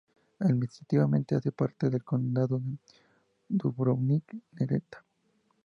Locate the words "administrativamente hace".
0.39-1.51